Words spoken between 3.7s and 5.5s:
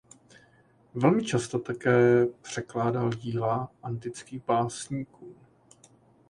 antických básníků.